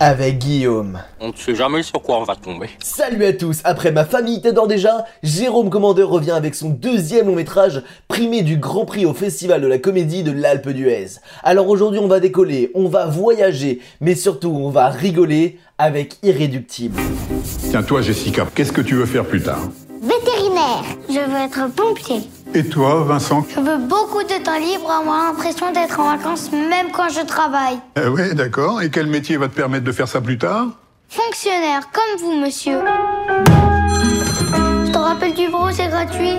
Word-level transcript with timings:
avec 0.00 0.38
Guillaume. 0.38 1.00
On 1.20 1.28
ne 1.28 1.36
sait 1.36 1.54
jamais 1.54 1.82
sur 1.82 2.00
quoi 2.02 2.18
on 2.18 2.24
va 2.24 2.36
tomber. 2.36 2.68
Salut 2.82 3.24
à 3.24 3.32
tous, 3.32 3.60
après 3.64 3.92
ma 3.92 4.04
famille 4.04 4.40
t'adore 4.40 4.66
déjà, 4.66 5.04
Jérôme 5.22 5.70
Commandeur 5.70 6.08
revient 6.08 6.32
avec 6.32 6.54
son 6.54 6.70
deuxième 6.70 7.26
long 7.26 7.34
métrage, 7.34 7.82
primé 8.08 8.42
du 8.42 8.58
Grand 8.58 8.84
Prix 8.84 9.06
au 9.06 9.14
Festival 9.14 9.60
de 9.60 9.66
la 9.66 9.78
Comédie 9.78 10.22
de 10.22 10.32
l'Alpe 10.32 10.68
d'Huez. 10.68 11.18
Alors 11.42 11.68
aujourd'hui 11.68 12.00
on 12.00 12.08
va 12.08 12.20
décoller, 12.20 12.70
on 12.74 12.88
va 12.88 13.06
voyager, 13.06 13.80
mais 14.00 14.14
surtout 14.14 14.50
on 14.50 14.70
va 14.70 14.88
rigoler 14.88 15.58
avec 15.78 16.16
Irréductible. 16.22 17.00
Tiens, 17.70 17.82
toi, 17.82 18.02
Jessica, 18.02 18.46
qu'est-ce 18.54 18.72
que 18.72 18.80
tu 18.80 18.96
veux 18.96 19.06
faire 19.06 19.24
plus 19.24 19.42
tard? 19.42 19.68
Vétérinaire. 20.02 20.84
Je 21.08 21.20
veux 21.20 21.36
être 21.36 21.72
pompier. 21.74 22.20
Et 22.54 22.64
toi, 22.64 23.04
Vincent 23.04 23.46
Je 23.54 23.60
veux 23.60 23.76
beaucoup 23.78 24.22
de 24.22 24.42
temps 24.42 24.58
libre, 24.58 24.90
avoir 24.90 25.26
l'impression 25.26 25.70
d'être 25.72 26.00
en 26.00 26.16
vacances 26.16 26.50
même 26.50 26.90
quand 26.92 27.08
je 27.08 27.24
travaille. 27.24 27.78
Eh 28.02 28.08
ouais, 28.08 28.34
d'accord. 28.34 28.80
Et 28.82 28.90
quel 28.90 29.06
métier 29.06 29.36
va 29.36 29.48
te 29.48 29.54
permettre 29.54 29.84
de 29.84 29.92
faire 29.92 30.08
ça 30.08 30.20
plus 30.20 30.38
tard 30.38 30.66
Fonctionnaire, 31.08 31.88
comme 31.92 32.20
vous, 32.20 32.40
monsieur. 32.40 32.80
Je 34.86 34.90
te 34.90 34.98
rappelle 34.98 35.34
du 35.34 35.46
bureau, 35.48 35.70
c'est 35.70 35.88
gratuit. 35.88 36.34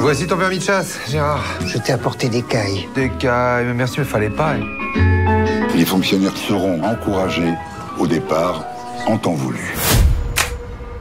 Voici 0.00 0.26
ton 0.26 0.36
permis 0.36 0.58
de 0.58 0.62
chasse, 0.62 0.98
Gérard. 1.08 1.44
Je 1.66 1.78
t'ai 1.78 1.92
apporté 1.92 2.28
des 2.28 2.42
cailles. 2.42 2.88
Des 2.94 3.10
cailles, 3.10 3.64
mais 3.66 3.74
merci, 3.74 4.00
mais 4.00 4.04
fallait 4.04 4.28
pas. 4.30 4.54
Les 5.74 5.84
fonctionnaires 5.84 6.36
seront 6.36 6.82
encouragés 6.82 7.54
au 7.98 8.06
départ 8.06 8.64
en 9.06 9.16
temps 9.18 9.32
voulu. 9.34 9.74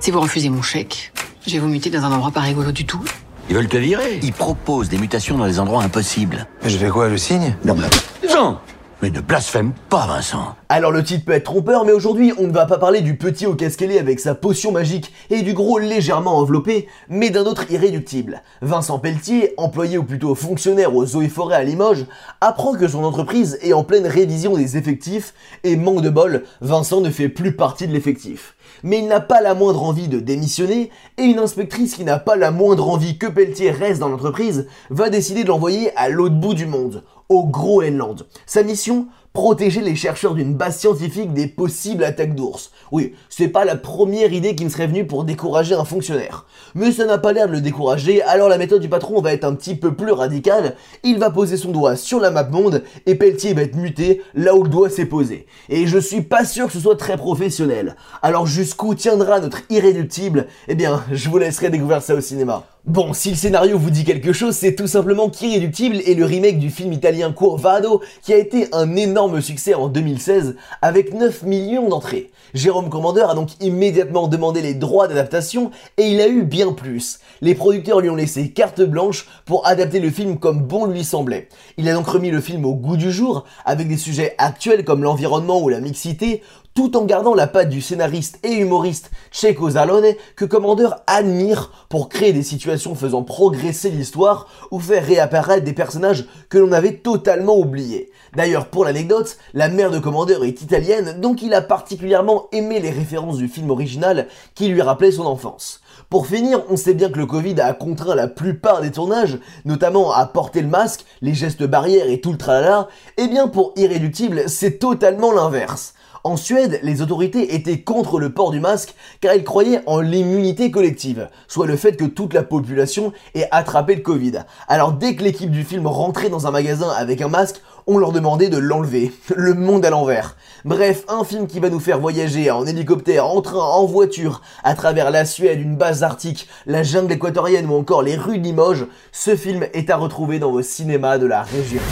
Si 0.00 0.10
vous 0.10 0.20
refusez 0.20 0.48
mon 0.50 0.62
chèque, 0.62 1.12
je 1.46 1.52
vais 1.52 1.58
vous 1.58 1.68
muter 1.68 1.90
dans 1.90 2.04
un 2.04 2.12
endroit 2.12 2.30
pas 2.30 2.40
rigolo 2.40 2.72
du 2.72 2.86
tout. 2.86 3.02
Ils 3.48 3.54
veulent 3.54 3.68
te 3.68 3.76
virer. 3.76 4.20
Ils 4.22 4.32
proposent 4.32 4.88
des 4.88 4.98
mutations 4.98 5.36
dans 5.36 5.46
des 5.46 5.60
endroits 5.60 5.82
impossibles. 5.82 6.46
Mais 6.62 6.70
je 6.70 6.78
fais 6.78 6.88
quoi, 6.88 7.10
je 7.10 7.16
signe? 7.16 7.54
Non, 7.64 7.74
mais... 7.74 8.28
Jean 8.28 8.58
Mais 9.02 9.10
ne 9.10 9.20
blasphème 9.20 9.72
pas, 9.90 10.06
Vincent. 10.06 10.56
Alors 10.70 10.90
le 10.90 11.04
titre 11.04 11.26
peut 11.26 11.32
être 11.32 11.44
trompeur, 11.44 11.84
mais 11.84 11.92
aujourd'hui 11.92 12.32
on 12.38 12.46
ne 12.46 12.52
va 12.52 12.64
pas 12.64 12.78
parler 12.78 13.02
du 13.02 13.16
petit 13.18 13.44
au 13.44 13.54
casquelé 13.54 13.98
avec 13.98 14.18
sa 14.18 14.34
potion 14.34 14.72
magique 14.72 15.12
et 15.28 15.42
du 15.42 15.52
gros 15.52 15.78
légèrement 15.78 16.38
enveloppé, 16.38 16.88
mais 17.10 17.28
d'un 17.28 17.44
autre 17.44 17.70
irréductible. 17.70 18.42
Vincent 18.62 18.98
Pelletier, 18.98 19.52
employé 19.58 19.98
ou 19.98 20.04
plutôt 20.04 20.34
fonctionnaire 20.34 20.96
aux 20.96 21.14
eaux 21.16 21.22
et 21.22 21.28
forêts 21.28 21.56
à 21.56 21.64
Limoges, 21.64 22.06
apprend 22.40 22.72
que 22.72 22.88
son 22.88 23.04
entreprise 23.04 23.58
est 23.60 23.74
en 23.74 23.84
pleine 23.84 24.06
révision 24.06 24.56
des 24.56 24.78
effectifs 24.78 25.34
et 25.64 25.76
manque 25.76 26.00
de 26.00 26.10
bol, 26.10 26.44
Vincent 26.62 27.02
ne 27.02 27.10
fait 27.10 27.28
plus 27.28 27.54
partie 27.54 27.86
de 27.86 27.92
l'effectif. 27.92 28.54
Mais 28.82 28.98
il 28.98 29.06
n'a 29.06 29.20
pas 29.20 29.40
la 29.40 29.54
moindre 29.54 29.82
envie 29.82 30.08
de 30.08 30.20
démissionner 30.20 30.90
et 31.18 31.22
une 31.22 31.38
inspectrice 31.38 31.94
qui 31.94 32.04
n'a 32.04 32.18
pas 32.18 32.36
la 32.36 32.50
moindre 32.50 32.88
envie 32.88 33.18
que 33.18 33.26
Pelletier 33.26 33.70
reste 33.70 34.00
dans 34.00 34.08
l'entreprise 34.08 34.66
va 34.90 35.10
décider 35.10 35.42
de 35.42 35.48
l'envoyer 35.48 35.96
à 35.96 36.08
l'autre 36.08 36.34
bout 36.34 36.54
du 36.54 36.66
monde, 36.66 37.04
au 37.28 37.44
Groenland. 37.46 38.26
Sa 38.46 38.62
mission 38.62 39.06
protéger 39.34 39.80
les 39.80 39.96
chercheurs 39.96 40.34
d'une 40.34 40.54
base 40.54 40.78
scientifique 40.78 41.32
des 41.32 41.48
possibles 41.48 42.04
attaques 42.04 42.36
d'ours. 42.36 42.70
Oui, 42.92 43.14
c'est 43.28 43.48
pas 43.48 43.64
la 43.64 43.74
première 43.74 44.32
idée 44.32 44.54
qui 44.54 44.64
me 44.64 44.70
serait 44.70 44.86
venue 44.86 45.08
pour 45.08 45.24
décourager 45.24 45.74
un 45.74 45.84
fonctionnaire. 45.84 46.46
Mais 46.76 46.92
ça 46.92 47.04
n'a 47.04 47.18
pas 47.18 47.32
l'air 47.32 47.48
de 47.48 47.52
le 47.52 47.60
décourager, 47.60 48.22
alors 48.22 48.48
la 48.48 48.58
méthode 48.58 48.80
du 48.80 48.88
patron 48.88 49.20
va 49.20 49.32
être 49.32 49.42
un 49.42 49.56
petit 49.56 49.74
peu 49.74 49.92
plus 49.92 50.12
radicale. 50.12 50.76
Il 51.02 51.18
va 51.18 51.30
poser 51.30 51.56
son 51.56 51.72
doigt 51.72 51.96
sur 51.96 52.20
la 52.20 52.30
map 52.30 52.44
monde 52.44 52.84
et 53.06 53.16
Pelletier 53.16 53.54
va 53.54 53.62
être 53.62 53.74
muté 53.74 54.22
là 54.34 54.54
où 54.54 54.62
le 54.62 54.68
doigt 54.68 54.88
s'est 54.88 55.06
posé. 55.06 55.46
Et 55.68 55.88
je 55.88 55.98
suis 55.98 56.22
pas 56.22 56.44
sûr 56.44 56.68
que 56.68 56.72
ce 56.72 56.80
soit 56.80 56.96
très 56.96 57.16
professionnel. 57.16 57.96
Alors 58.22 58.46
jusqu'où 58.46 58.94
tiendra 58.94 59.40
notre 59.40 59.62
irréductible? 59.68 60.46
Eh 60.68 60.76
bien, 60.76 61.04
je 61.10 61.28
vous 61.28 61.38
laisserai 61.38 61.70
découvrir 61.70 62.02
ça 62.02 62.14
au 62.14 62.20
cinéma. 62.20 62.64
Bon, 62.86 63.14
si 63.14 63.30
le 63.30 63.36
scénario 63.36 63.78
vous 63.78 63.88
dit 63.88 64.04
quelque 64.04 64.34
chose, 64.34 64.54
c'est 64.54 64.74
tout 64.74 64.86
simplement 64.86 65.30
qu'Irréductible 65.30 66.02
est 66.04 66.12
le 66.12 66.26
remake 66.26 66.58
du 66.58 66.68
film 66.68 66.92
italien 66.92 67.32
Curvado 67.32 68.02
qui 68.20 68.34
a 68.34 68.36
été 68.36 68.68
un 68.72 68.94
énorme 68.96 69.40
succès 69.40 69.72
en 69.72 69.88
2016 69.88 70.56
avec 70.82 71.14
9 71.14 71.44
millions 71.44 71.88
d'entrées. 71.88 72.30
Jérôme 72.52 72.90
Commandeur 72.90 73.30
a 73.30 73.34
donc 73.34 73.52
immédiatement 73.62 74.28
demandé 74.28 74.60
les 74.60 74.74
droits 74.74 75.08
d'adaptation 75.08 75.70
et 75.96 76.08
il 76.08 76.20
a 76.20 76.28
eu 76.28 76.42
bien 76.42 76.74
plus. 76.74 77.20
Les 77.40 77.54
producteurs 77.54 78.00
lui 78.00 78.10
ont 78.10 78.16
laissé 78.16 78.50
carte 78.50 78.82
blanche 78.82 79.26
pour 79.46 79.66
adapter 79.66 79.98
le 79.98 80.10
film 80.10 80.38
comme 80.38 80.60
bon 80.60 80.84
lui 80.84 81.04
semblait. 81.04 81.48
Il 81.78 81.88
a 81.88 81.94
donc 81.94 82.06
remis 82.06 82.30
le 82.30 82.42
film 82.42 82.66
au 82.66 82.74
goût 82.74 82.98
du 82.98 83.10
jour 83.10 83.46
avec 83.64 83.88
des 83.88 83.96
sujets 83.96 84.34
actuels 84.36 84.84
comme 84.84 85.02
l'environnement 85.02 85.62
ou 85.62 85.70
la 85.70 85.80
mixité 85.80 86.42
tout 86.74 86.96
en 86.96 87.04
gardant 87.04 87.34
la 87.34 87.46
patte 87.46 87.68
du 87.68 87.80
scénariste 87.80 88.40
et 88.42 88.52
humoriste 88.52 89.12
Checo 89.30 89.70
Zalone 89.70 90.14
que 90.34 90.44
Commander 90.44 90.88
admire 91.06 91.86
pour 91.88 92.08
créer 92.08 92.32
des 92.32 92.42
situations 92.42 92.96
faisant 92.96 93.22
progresser 93.22 93.90
l'histoire 93.90 94.48
ou 94.72 94.80
faire 94.80 95.06
réapparaître 95.06 95.64
des 95.64 95.72
personnages 95.72 96.26
que 96.48 96.58
l'on 96.58 96.72
avait 96.72 96.96
totalement 96.96 97.56
oubliés. 97.56 98.10
D'ailleurs, 98.34 98.66
pour 98.66 98.84
l'anecdote, 98.84 99.36
la 99.52 99.68
mère 99.68 99.92
de 99.92 100.00
Commander 100.00 100.38
est 100.42 100.62
italienne, 100.62 101.20
donc 101.20 101.42
il 101.42 101.54
a 101.54 101.62
particulièrement 101.62 102.48
aimé 102.50 102.80
les 102.80 102.90
références 102.90 103.36
du 103.36 103.46
film 103.46 103.70
original 103.70 104.26
qui 104.56 104.66
lui 104.66 104.82
rappelaient 104.82 105.12
son 105.12 105.26
enfance. 105.26 105.80
Pour 106.10 106.26
finir, 106.26 106.64
on 106.68 106.76
sait 106.76 106.94
bien 106.94 107.08
que 107.08 107.18
le 107.18 107.26
Covid 107.26 107.60
a 107.60 107.72
contraint 107.72 108.16
la 108.16 108.26
plupart 108.26 108.80
des 108.80 108.90
tournages, 108.90 109.38
notamment 109.64 110.12
à 110.12 110.26
porter 110.26 110.60
le 110.60 110.68
masque, 110.68 111.04
les 111.22 111.34
gestes 111.34 111.62
barrières 111.62 112.08
et 112.08 112.20
tout 112.20 112.32
le 112.32 112.38
tralala, 112.38 112.88
et 113.16 113.28
bien 113.28 113.46
pour 113.46 113.72
Irréductible, 113.76 114.48
c'est 114.48 114.80
totalement 114.80 115.30
l'inverse. 115.30 115.94
En 116.26 116.38
Suède, 116.38 116.80
les 116.82 117.02
autorités 117.02 117.54
étaient 117.54 117.82
contre 117.82 118.18
le 118.18 118.32
port 118.32 118.50
du 118.50 118.58
masque 118.58 118.94
car 119.20 119.34
ils 119.34 119.44
croyaient 119.44 119.82
en 119.84 120.00
l'immunité 120.00 120.70
collective, 120.70 121.28
soit 121.48 121.66
le 121.66 121.76
fait 121.76 121.98
que 121.98 122.06
toute 122.06 122.32
la 122.32 122.42
population 122.42 123.12
ait 123.34 123.46
attrapé 123.50 123.94
le 123.94 124.00
Covid. 124.00 124.32
Alors 124.66 124.92
dès 124.92 125.16
que 125.16 125.22
l'équipe 125.22 125.50
du 125.50 125.64
film 125.64 125.86
rentrait 125.86 126.30
dans 126.30 126.46
un 126.46 126.50
magasin 126.50 126.88
avec 126.96 127.20
un 127.20 127.28
masque, 127.28 127.60
on 127.86 127.98
leur 127.98 128.10
demandait 128.10 128.48
de 128.48 128.56
l'enlever. 128.56 129.12
Le 129.36 129.52
monde 129.52 129.84
à 129.84 129.90
l'envers. 129.90 130.38
Bref, 130.64 131.04
un 131.08 131.24
film 131.24 131.46
qui 131.46 131.60
va 131.60 131.68
nous 131.68 131.78
faire 131.78 132.00
voyager 132.00 132.50
en 132.50 132.64
hélicoptère, 132.64 133.26
en 133.26 133.42
train, 133.42 133.58
en 133.58 133.84
voiture, 133.84 134.40
à 134.62 134.74
travers 134.74 135.10
la 135.10 135.26
Suède, 135.26 135.60
une 135.60 135.76
base 135.76 136.02
arctique, 136.02 136.48
la 136.64 136.82
jungle 136.82 137.12
équatorienne 137.12 137.68
ou 137.68 137.74
encore 137.74 138.02
les 138.02 138.16
rues 138.16 138.38
de 138.38 138.44
Limoges, 138.44 138.86
ce 139.12 139.36
film 139.36 139.66
est 139.74 139.90
à 139.90 139.98
retrouver 139.98 140.38
dans 140.38 140.50
vos 140.50 140.62
cinémas 140.62 141.18
de 141.18 141.26
la 141.26 141.42
région. 141.42 141.82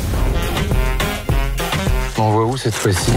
On 2.17 2.31
voit 2.31 2.47
où 2.47 2.57
cette 2.57 2.73
fois-ci? 2.73 3.13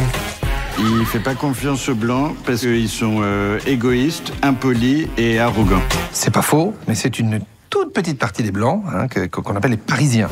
Il 0.78 1.06
fait 1.06 1.20
pas 1.20 1.36
confiance 1.36 1.88
aux 1.88 1.96
blancs 1.96 2.36
parce 2.46 2.62
qu'ils 2.62 2.90
sont 2.90 3.20
euh, 3.22 3.60
égoïstes, 3.66 4.34
impolis 4.42 5.08
et 5.18 5.40
arrogants. 5.40 5.82
C'est 6.12 6.34
pas 6.34 6.42
faux, 6.42 6.74
mais 6.88 6.96
c'est 6.96 7.18
une 7.18 7.40
toute 7.70 7.94
petite 7.94 8.20
partie 8.20 8.44
des 8.44 8.52
blancs 8.52 8.84
hein, 8.94 9.08
qu'on 9.30 9.56
appelle 9.56 9.72
les 9.72 9.78
Parisiens. 9.78 10.28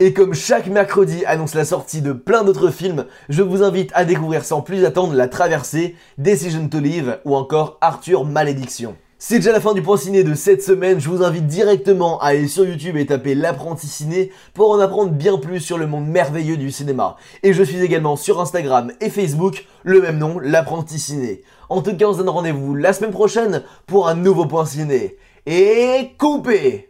Et 0.00 0.14
comme 0.14 0.32
chaque 0.32 0.68
mercredi 0.68 1.24
annonce 1.26 1.54
la 1.54 1.66
sortie 1.66 2.00
de 2.00 2.12
plein 2.12 2.42
d'autres 2.42 2.70
films, 2.70 3.04
je 3.28 3.42
vous 3.42 3.62
invite 3.62 3.90
à 3.94 4.06
découvrir 4.06 4.44
sans 4.44 4.62
plus 4.62 4.84
attendre 4.86 5.12
La 5.12 5.28
Traversée, 5.28 5.96
Decision 6.16 6.68
to 6.68 6.78
Live 6.78 7.18
ou 7.26 7.36
encore 7.36 7.76
Arthur 7.82 8.24
Malédiction. 8.24 8.96
C'est 9.20 9.40
déjà 9.40 9.50
la 9.50 9.60
fin 9.60 9.74
du 9.74 9.82
point 9.82 9.96
ciné 9.96 10.22
de 10.22 10.34
cette 10.34 10.62
semaine, 10.62 11.00
je 11.00 11.08
vous 11.08 11.24
invite 11.24 11.48
directement 11.48 12.20
à 12.20 12.26
aller 12.26 12.46
sur 12.46 12.64
YouTube 12.64 12.96
et 12.96 13.04
taper 13.04 13.34
l'apprenti 13.34 13.88
ciné 13.88 14.30
pour 14.54 14.70
en 14.70 14.78
apprendre 14.78 15.10
bien 15.10 15.38
plus 15.38 15.58
sur 15.58 15.76
le 15.76 15.88
monde 15.88 16.06
merveilleux 16.06 16.56
du 16.56 16.70
cinéma. 16.70 17.16
Et 17.42 17.52
je 17.52 17.64
suis 17.64 17.82
également 17.82 18.14
sur 18.14 18.40
Instagram 18.40 18.92
et 19.00 19.10
Facebook, 19.10 19.66
le 19.82 20.00
même 20.00 20.18
nom, 20.18 20.38
l'apprenti 20.38 21.00
ciné. 21.00 21.42
En 21.68 21.82
tout 21.82 21.96
cas, 21.96 22.06
on 22.06 22.12
se 22.12 22.18
donne 22.18 22.28
rendez-vous 22.28 22.76
la 22.76 22.92
semaine 22.92 23.10
prochaine 23.10 23.64
pour 23.88 24.06
un 24.06 24.14
nouveau 24.14 24.46
point 24.46 24.66
ciné. 24.66 25.16
Et 25.46 26.12
coupé 26.16 26.86